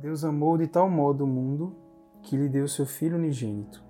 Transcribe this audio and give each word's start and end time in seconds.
Deus 0.00 0.24
amou 0.24 0.56
de 0.56 0.66
tal 0.66 0.88
modo 0.88 1.24
o 1.24 1.26
mundo 1.26 1.76
que 2.22 2.34
lhe 2.34 2.48
deu 2.48 2.66
seu 2.66 2.86
Filho 2.86 3.18
unigênito. 3.18 3.84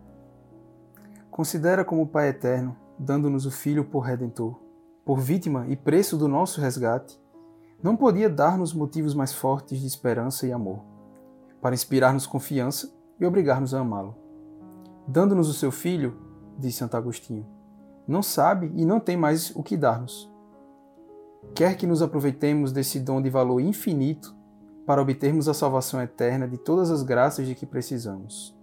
Considera 1.30 1.84
como 1.84 2.08
Pai 2.08 2.30
eterno, 2.30 2.76
dando-nos 2.98 3.46
o 3.46 3.50
Filho 3.50 3.84
por 3.84 4.00
redentor, 4.00 4.58
por 5.04 5.20
vítima 5.20 5.68
e 5.68 5.76
preço 5.76 6.16
do 6.16 6.26
nosso 6.26 6.60
resgate, 6.60 7.16
não 7.80 7.94
podia 7.94 8.28
dar-nos 8.28 8.74
motivos 8.74 9.14
mais 9.14 9.32
fortes 9.32 9.78
de 9.78 9.86
esperança 9.86 10.48
e 10.48 10.52
amor, 10.52 10.82
para 11.62 11.76
inspirar-nos 11.76 12.26
confiança 12.26 12.92
e 13.20 13.24
obrigar-nos 13.24 13.72
a 13.72 13.78
amá-lo. 13.78 14.16
Dando-nos 15.06 15.48
o 15.48 15.54
seu 15.54 15.70
Filho, 15.70 16.16
diz 16.58 16.74
Santo 16.74 16.96
Agostinho, 16.96 17.46
não 18.08 18.20
sabe 18.20 18.72
e 18.74 18.84
não 18.84 18.98
tem 18.98 19.16
mais 19.16 19.54
o 19.54 19.62
que 19.62 19.76
dar-nos. 19.76 20.28
Quer 21.54 21.76
que 21.76 21.86
nos 21.86 22.02
aproveitemos 22.02 22.72
desse 22.72 22.98
dom 22.98 23.22
de 23.22 23.30
valor 23.30 23.60
infinito 23.60 24.39
para 24.86 25.00
obtermos 25.00 25.48
a 25.48 25.54
salvação 25.54 26.00
eterna 26.00 26.48
de 26.48 26.58
todas 26.58 26.90
as 26.90 27.02
graças 27.02 27.46
de 27.46 27.54
que 27.54 27.66
precisamos. 27.66 28.56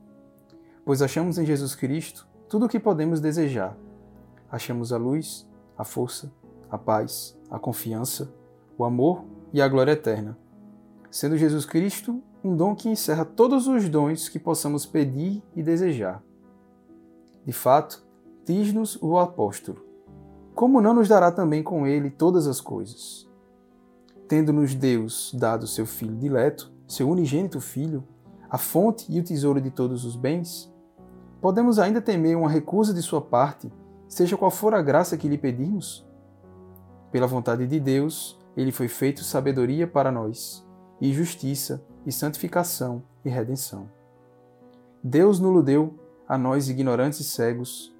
Pois 0.85 1.01
achamos 1.01 1.37
em 1.37 1.45
Jesus 1.45 1.75
Cristo 1.75 2.27
tudo 2.49 2.65
o 2.65 2.69
que 2.69 2.79
podemos 2.79 3.19
desejar. 3.19 3.77
Achamos 4.49 4.93
a 4.93 4.97
luz, 4.97 5.47
a 5.77 5.83
força, 5.83 6.31
a 6.69 6.77
paz, 6.77 7.37
a 7.49 7.59
confiança, 7.59 8.33
o 8.77 8.85
amor 8.85 9.25
e 9.51 9.61
a 9.61 9.67
glória 9.67 9.91
eterna. 9.91 10.37
Sendo 11.09 11.37
Jesus 11.37 11.65
Cristo 11.65 12.21
um 12.43 12.55
dom 12.55 12.75
que 12.75 12.89
encerra 12.89 13.25
todos 13.25 13.67
os 13.67 13.89
dons 13.89 14.29
que 14.29 14.39
possamos 14.39 14.85
pedir 14.85 15.43
e 15.55 15.61
desejar. 15.61 16.23
De 17.45 17.51
fato, 17.51 18.05
diz-nos 18.45 18.97
o 19.01 19.17
apóstolo: 19.17 19.81
Como 20.53 20.81
não 20.81 20.93
nos 20.93 21.07
dará 21.07 21.31
também 21.31 21.63
com 21.63 21.85
ele 21.85 22.09
todas 22.09 22.47
as 22.47 22.61
coisas? 22.61 23.26
Tendo-nos 24.27 24.75
Deus 24.75 25.33
dado 25.33 25.65
seu 25.65 25.85
Filho 25.85 26.15
dileto, 26.15 26.71
seu 26.87 27.09
unigênito 27.09 27.61
Filho, 27.61 28.03
a 28.49 28.57
fonte 28.57 29.05
e 29.09 29.19
o 29.19 29.23
tesouro 29.23 29.59
de 29.59 29.71
todos 29.71 30.05
os 30.05 30.15
bens, 30.15 30.71
podemos 31.41 31.79
ainda 31.79 32.01
temer 32.01 32.35
uma 32.35 32.49
recusa 32.49 32.93
de 32.93 33.01
sua 33.01 33.21
parte, 33.21 33.71
seja 34.07 34.37
qual 34.37 34.51
for 34.51 34.73
a 34.73 34.81
graça 34.81 35.17
que 35.17 35.27
lhe 35.27 35.37
pedirmos? 35.37 36.05
Pela 37.11 37.27
vontade 37.27 37.65
de 37.67 37.79
Deus, 37.79 38.39
ele 38.55 38.71
foi 38.71 38.87
feito 38.87 39.23
sabedoria 39.23 39.87
para 39.87 40.11
nós, 40.11 40.65
e 40.99 41.13
justiça, 41.13 41.83
e 42.05 42.11
santificação, 42.11 43.03
e 43.23 43.29
redenção. 43.29 43.89
Deus 45.03 45.39
nulo 45.39 45.61
deu 45.61 45.93
a 46.27 46.37
nós 46.37 46.69
ignorantes 46.69 47.19
e 47.19 47.23
cegos, 47.23 47.95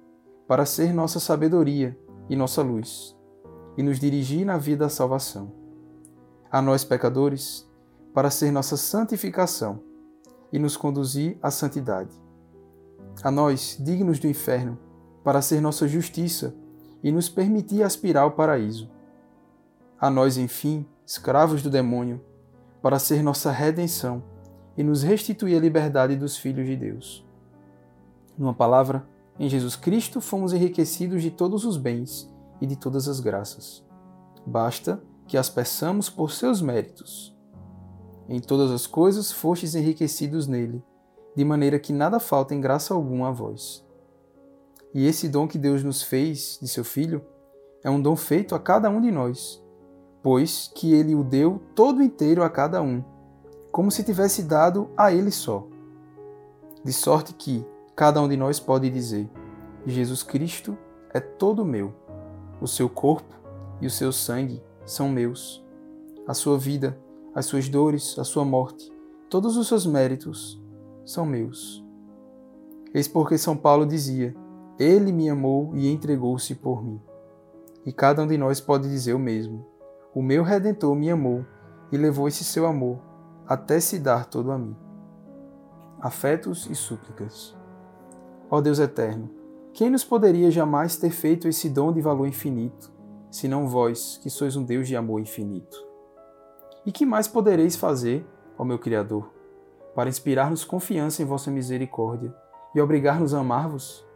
para 0.46 0.66
ser 0.66 0.92
nossa 0.92 1.20
sabedoria 1.20 1.98
e 2.28 2.36
nossa 2.36 2.62
luz, 2.62 3.16
e 3.76 3.82
nos 3.82 3.98
dirigir 3.98 4.44
na 4.44 4.58
vida 4.58 4.84
da 4.84 4.90
salvação 4.90 5.57
a 6.50 6.62
nós 6.62 6.84
pecadores, 6.84 7.68
para 8.14 8.30
ser 8.30 8.50
nossa 8.50 8.76
santificação 8.76 9.80
e 10.52 10.58
nos 10.58 10.76
conduzir 10.76 11.38
à 11.42 11.50
santidade. 11.50 12.10
A 13.22 13.30
nós, 13.30 13.76
dignos 13.80 14.18
do 14.18 14.26
inferno, 14.26 14.78
para 15.22 15.42
ser 15.42 15.60
nossa 15.60 15.86
justiça 15.86 16.54
e 17.02 17.12
nos 17.12 17.28
permitir 17.28 17.82
aspirar 17.82 18.22
ao 18.22 18.32
paraíso. 18.32 18.90
A 20.00 20.08
nós, 20.08 20.38
enfim, 20.38 20.86
escravos 21.04 21.62
do 21.62 21.70
demônio, 21.70 22.20
para 22.80 22.98
ser 22.98 23.22
nossa 23.22 23.50
redenção 23.50 24.22
e 24.76 24.82
nos 24.82 25.02
restituir 25.02 25.56
a 25.56 25.60
liberdade 25.60 26.16
dos 26.16 26.36
filhos 26.36 26.66
de 26.66 26.76
Deus. 26.76 27.26
Numa 28.38 28.54
palavra, 28.54 29.06
em 29.38 29.48
Jesus 29.48 29.76
Cristo 29.76 30.20
fomos 30.20 30.52
enriquecidos 30.52 31.22
de 31.22 31.30
todos 31.30 31.64
os 31.64 31.76
bens 31.76 32.32
e 32.60 32.66
de 32.66 32.76
todas 32.76 33.08
as 33.08 33.20
graças. 33.20 33.84
Basta 34.46 35.02
que 35.28 35.36
as 35.36 35.50
peçamos 35.50 36.08
por 36.08 36.32
seus 36.32 36.62
méritos. 36.62 37.36
Em 38.28 38.40
todas 38.40 38.70
as 38.70 38.86
coisas 38.86 39.30
fostes 39.30 39.74
enriquecidos 39.74 40.46
nele, 40.46 40.82
de 41.36 41.44
maneira 41.44 41.78
que 41.78 41.92
nada 41.92 42.18
falta 42.18 42.54
em 42.54 42.60
graça 42.60 42.94
alguma 42.94 43.28
a 43.28 43.30
vós. 43.30 43.86
E 44.94 45.06
esse 45.06 45.28
dom 45.28 45.46
que 45.46 45.58
Deus 45.58 45.84
nos 45.84 46.02
fez 46.02 46.58
de 46.60 46.66
seu 46.66 46.82
Filho 46.82 47.22
é 47.84 47.90
um 47.90 48.00
dom 48.00 48.16
feito 48.16 48.54
a 48.54 48.58
cada 48.58 48.88
um 48.88 49.00
de 49.02 49.10
nós, 49.10 49.62
pois 50.22 50.72
que 50.74 50.94
ele 50.94 51.14
o 51.14 51.22
deu 51.22 51.60
todo 51.74 52.02
inteiro 52.02 52.42
a 52.42 52.48
cada 52.48 52.80
um, 52.80 53.04
como 53.70 53.90
se 53.90 54.02
tivesse 54.02 54.42
dado 54.42 54.90
a 54.96 55.12
ele 55.12 55.30
só. 55.30 55.66
De 56.82 56.92
sorte 56.92 57.34
que 57.34 57.64
cada 57.94 58.20
um 58.20 58.28
de 58.28 58.36
nós 58.36 58.58
pode 58.58 58.88
dizer: 58.88 59.30
Jesus 59.86 60.22
Cristo 60.22 60.76
é 61.12 61.20
todo 61.20 61.66
meu, 61.66 61.94
o 62.60 62.66
seu 62.66 62.88
corpo 62.88 63.34
e 63.80 63.86
o 63.86 63.90
seu 63.90 64.10
sangue 64.10 64.62
são 64.90 65.08
meus. 65.08 65.64
A 66.26 66.34
sua 66.34 66.58
vida, 66.58 66.98
as 67.34 67.46
suas 67.46 67.68
dores, 67.68 68.18
a 68.18 68.24
sua 68.24 68.44
morte, 68.44 68.90
todos 69.28 69.56
os 69.56 69.68
seus 69.68 69.86
méritos 69.86 70.60
são 71.04 71.24
meus. 71.24 71.84
Eis 72.92 73.06
porque 73.06 73.36
São 73.36 73.56
Paulo 73.56 73.86
dizia: 73.86 74.34
Ele 74.78 75.12
me 75.12 75.28
amou 75.28 75.74
e 75.74 75.88
entregou-se 75.88 76.54
por 76.54 76.82
mim. 76.82 77.00
E 77.84 77.92
cada 77.92 78.22
um 78.22 78.26
de 78.26 78.36
nós 78.36 78.60
pode 78.60 78.88
dizer 78.88 79.14
o 79.14 79.18
mesmo: 79.18 79.66
O 80.14 80.22
meu 80.22 80.42
redentor 80.42 80.94
me 80.94 81.10
amou 81.10 81.44
e 81.92 81.96
levou 81.96 82.28
esse 82.28 82.44
seu 82.44 82.66
amor 82.66 82.98
até 83.46 83.80
se 83.80 83.98
dar 83.98 84.26
todo 84.26 84.50
a 84.52 84.58
mim. 84.58 84.76
Afetos 86.00 86.68
e 86.70 86.74
súplicas. 86.74 87.56
Ó 88.50 88.60
Deus 88.60 88.78
eterno, 88.78 89.30
quem 89.72 89.90
nos 89.90 90.04
poderia 90.04 90.50
jamais 90.50 90.96
ter 90.96 91.10
feito 91.10 91.48
esse 91.48 91.68
dom 91.68 91.92
de 91.92 92.00
valor 92.00 92.26
infinito? 92.26 92.97
Senão 93.30 93.68
vós, 93.68 94.18
que 94.22 94.30
sois 94.30 94.56
um 94.56 94.64
Deus 94.64 94.88
de 94.88 94.96
amor 94.96 95.20
infinito. 95.20 95.86
E 96.84 96.92
que 96.92 97.04
mais 97.04 97.28
podereis 97.28 97.76
fazer, 97.76 98.26
ó 98.56 98.64
meu 98.64 98.78
Criador, 98.78 99.30
para 99.94 100.08
inspirar-nos 100.08 100.64
confiança 100.64 101.22
em 101.22 101.26
vossa 101.26 101.50
misericórdia 101.50 102.34
e 102.74 102.80
obrigar-nos 102.80 103.34
a 103.34 103.40
amar-vos? 103.40 104.06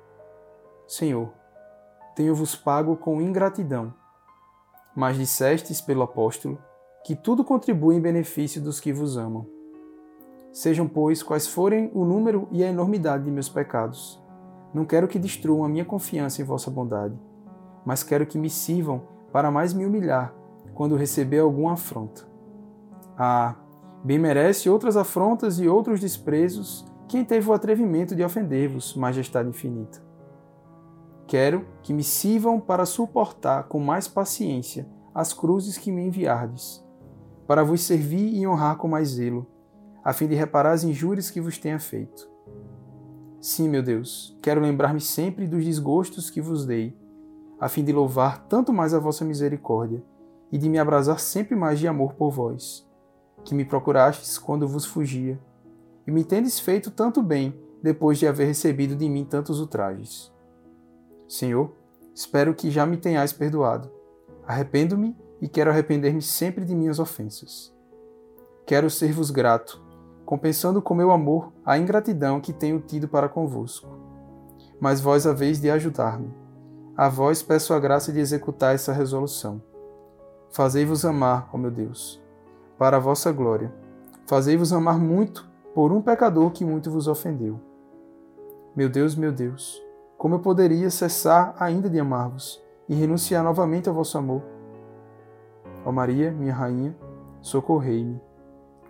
Senhor, 0.87 1.31
tenho-vos 2.15 2.55
pago 2.55 2.97
com 2.97 3.21
ingratidão, 3.21 3.93
mas 4.95 5.17
dissestes 5.17 5.81
pelo 5.81 6.03
apóstolo 6.03 6.59
que 7.05 7.17
tudo 7.17 7.44
contribui 7.44 7.97
em 7.97 8.00
benefício 8.00 8.61
dos 8.61 8.79
que 8.79 8.93
vos 8.93 9.17
amam. 9.17 9.47
Sejam, 10.53 10.87
pois, 10.87 11.23
quais 11.23 11.47
forem 11.47 11.91
o 11.94 12.05
número 12.05 12.47
e 12.53 12.62
a 12.62 12.69
enormidade 12.69 13.25
de 13.25 13.31
meus 13.31 13.49
pecados, 13.49 14.23
não 14.73 14.84
quero 14.84 15.09
que 15.09 15.19
destruam 15.19 15.65
a 15.65 15.69
minha 15.69 15.84
confiança 15.84 16.41
em 16.41 16.44
vossa 16.44 16.71
bondade 16.71 17.19
mas 17.84 18.03
quero 18.03 18.26
que 18.26 18.38
me 18.38 18.50
sirvam 18.50 19.03
para 19.32 19.50
mais 19.50 19.72
me 19.72 19.84
humilhar 19.84 20.34
quando 20.75 20.97
receber 20.97 21.41
alguma 21.41 21.72
afronta. 21.72 22.22
Ah, 23.16 23.56
bem 24.04 24.19
merece 24.19 24.69
outras 24.69 24.97
afrontas 24.97 25.59
e 25.59 25.69
outros 25.69 26.00
desprezos 26.00 26.84
quem 27.09 27.25
teve 27.25 27.48
o 27.48 27.53
atrevimento 27.53 28.16
de 28.16 28.25
ofender-vos, 28.25 28.94
Majestade 28.94 29.48
infinita. 29.48 30.03
Quero 31.26 31.66
que 31.82 31.93
me 31.93 32.03
sirvam 32.03 32.59
para 32.59 32.87
suportar 32.87 33.65
com 33.65 33.78
mais 33.78 34.09
paciência 34.09 34.88
as 35.14 35.34
cruzes 35.34 35.76
que 35.76 35.93
me 35.93 36.06
enviardes, 36.06 36.82
para 37.47 37.62
vos 37.62 37.82
servir 37.82 38.34
e 38.34 38.47
honrar 38.47 38.76
com 38.76 38.88
mais 38.88 39.09
zelo, 39.09 39.47
a 40.03 40.12
fim 40.14 40.26
de 40.26 40.34
reparar 40.34 40.72
as 40.72 40.84
injúrias 40.84 41.31
que 41.31 41.41
vos 41.41 41.59
tenha 41.59 41.78
feito. 41.78 42.26
Sim, 43.41 43.69
meu 43.69 43.82
Deus, 43.82 44.38
quero 44.41 44.60
lembrar-me 44.60 45.00
sempre 45.00 45.47
dos 45.47 45.64
desgostos 45.64 46.31
que 46.31 46.41
vos 46.41 46.64
dei 46.64 46.97
a 47.62 47.69
fim 47.69 47.84
de 47.84 47.93
louvar 47.93 48.45
tanto 48.49 48.73
mais 48.73 48.93
a 48.93 48.99
vossa 48.99 49.25
misericórdia 49.25 50.03
e 50.50 50.59
de 50.59 50.69
me 50.69 50.81
abrasar 50.81 51.21
sempre 51.21 51.55
mais 51.55 51.78
de 51.78 51.87
amor 51.87 52.15
por 52.15 52.28
vós, 52.28 52.84
que 53.45 53.55
me 53.55 53.65
procurastes 53.65 54.37
quando 54.37 54.67
vos 54.67 54.84
fugia, 54.84 55.39
e 56.05 56.11
me 56.11 56.25
tendes 56.25 56.59
feito 56.59 56.91
tanto 56.91 57.23
bem 57.23 57.55
depois 57.81 58.19
de 58.19 58.27
haver 58.27 58.49
recebido 58.49 58.97
de 58.97 59.09
mim 59.09 59.25
tantos 59.25 59.61
ultrajes. 59.61 60.33
Senhor, 61.28 61.71
espero 62.12 62.53
que 62.53 62.69
já 62.69 62.84
me 62.84 62.97
tenhais 62.97 63.33
perdoado. 63.33 63.89
Arrependo-me 64.44 65.17
e 65.41 65.47
quero 65.47 65.71
arrepender-me 65.71 66.21
sempre 66.21 66.65
de 66.65 66.75
minhas 66.75 66.99
ofensas. 66.99 67.73
Quero 68.67 68.91
ser-vos 68.91 69.31
grato, 69.31 69.81
compensando 70.26 70.82
com 70.82 70.97
meu 70.97 71.12
amor 71.12 71.53
a 71.64 71.79
ingratidão 71.79 72.41
que 72.41 72.53
tenho 72.53 72.81
tido 72.81 73.06
para 73.06 73.29
convosco. 73.29 73.88
Mas 74.81 75.00
vós 75.00 75.29
haveis 75.29 75.61
de 75.61 75.70
ajudar-me 75.70 76.42
a 76.97 77.09
vós 77.09 77.43
peço 77.43 77.73
a 77.73 77.81
graça 77.81 78.12
de 78.12 78.21
executar 78.21 78.75
essa 78.75 78.93
resolução. 78.93 79.62
Fazei-vos 80.50 81.05
amar, 81.05 81.49
ó 81.53 81.56
meu 81.56 81.71
Deus, 81.71 82.23
para 82.79 82.99
a 82.99 83.00
vossa 83.00 83.33
glória. 83.33 83.73
Fazei-vos 84.27 84.73
amar 84.73 84.99
muito 84.99 85.49
por 85.75 85.91
um 85.91 86.03
pecador 86.03 86.50
que 86.50 86.65
muito 86.65 86.91
vos 86.91 87.09
ofendeu. 87.09 87.59
Meu 88.77 88.89
Deus, 88.89 89.15
meu 89.15 89.33
Deus, 89.33 89.83
como 90.19 90.35
eu 90.35 90.41
poderia 90.41 90.91
cessar 90.91 91.55
ainda 91.59 91.89
de 91.89 91.99
amar-vos 91.99 92.62
e 92.89 92.95
renunciar 92.95 93.43
novamente 93.43 93.88
ao 93.88 93.95
vosso 93.95 94.19
amor? 94.19 94.43
Ó 95.85 95.91
Maria, 95.91 96.31
minha 96.31 96.55
rainha, 96.55 96.95
socorrei-me. 97.41 98.21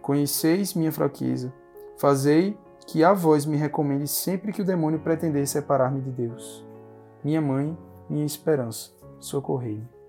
Conheceis 0.01 0.75
minha 0.75 0.91
fraqueza. 0.91 1.53
Fazei 1.97 2.59
que 2.87 3.05
a 3.05 3.13
vós 3.13 3.47
me 3.47 3.57
recomende 3.57 4.09
sempre 4.09 4.53
que 4.53 4.61
o 4.61 4.65
demônio 4.65 4.99
pretender 4.99 5.47
separar-me 5.47 6.01
de 6.01 6.11
Deus. 6.11 6.67
Minha 7.23 7.41
mãe, 7.41 7.79
minha 8.13 8.27
esperança, 8.27 8.93
socorrei-me. 9.19 10.02